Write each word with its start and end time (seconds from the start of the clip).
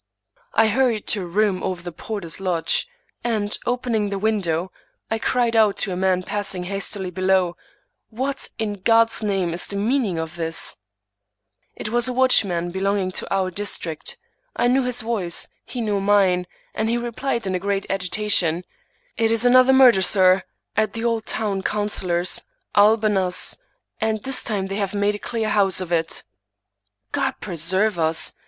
I 0.55 0.65
hurried 0.65 1.05
to 1.09 1.21
a 1.21 1.25
room 1.27 1.61
over 1.61 1.83
the 1.83 1.91
porter's 1.91 2.39
lodge, 2.39 2.87
and, 3.23 3.55
opening 3.67 4.09
the 4.09 4.17
window, 4.17 4.71
I 5.11 5.19
cried 5.19 5.55
out 5.55 5.77
to 5.77 5.91
a 5.91 5.95
man 5.95 6.23
passing 6.23 6.63
hastily 6.63 7.11
below," 7.11 7.55
What, 8.09 8.49
in 8.57 8.81
God's 8.81 9.21
name, 9.21 9.53
is 9.53 9.67
the 9.67 9.75
meaning 9.75 10.17
of 10.17 10.37
this?" 10.37 10.75
It 11.75 11.89
was 11.89 12.07
a 12.07 12.13
watchman 12.13 12.71
belonging 12.71 13.11
to 13.11 13.31
our 13.31 13.51
district. 13.51 14.17
I 14.55 14.65
knew 14.67 14.81
his 14.85 15.01
voice, 15.01 15.47
he 15.65 15.81
knew 15.81 16.01
mine, 16.01 16.47
and 16.73 16.89
he 16.89 16.97
replied 16.97 17.45
in 17.45 17.55
great 17.59 17.85
agitation:" 17.87 18.63
It 19.19 19.29
is 19.29 19.45
another 19.45 19.71
murder, 19.71 20.01
sir, 20.01 20.41
at 20.75 20.93
the 20.93 21.03
old 21.05 21.27
town 21.27 21.61
councilor's, 21.61 22.41
Albernass; 22.75 23.55
and 23.99 24.23
this 24.23 24.43
time 24.43 24.65
they 24.65 24.77
have 24.77 24.95
made 24.95 25.13
a 25.13 25.19
clear 25.19 25.49
house 25.49 25.79
of 25.79 25.91
it."" 25.91 26.23
God 27.11 27.35
preserve 27.39 27.99
us 27.99 28.33